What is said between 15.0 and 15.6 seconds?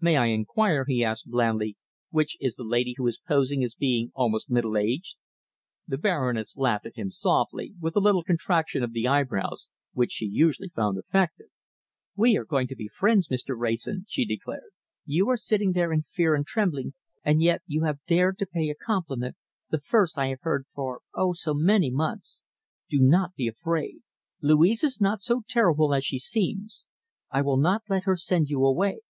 "You are